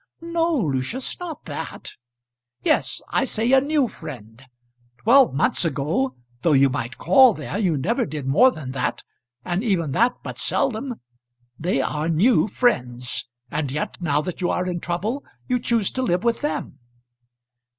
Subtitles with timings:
[0.19, 1.91] "No, Lucius; not that."
[2.63, 3.03] "Yes.
[3.09, 4.43] I say a new friend.
[4.97, 9.03] Twelve months ago, though you might call there, you never did more than that
[9.45, 10.95] and even that but seldom.
[11.59, 16.01] They are new friends; and yet, now that you are in trouble, you choose to
[16.01, 16.79] live with them."